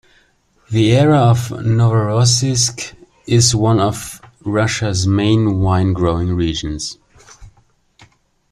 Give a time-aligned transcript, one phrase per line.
[0.71, 2.95] The area of Novorossiysk
[3.27, 6.97] is one of Russia's main wine-growing regions.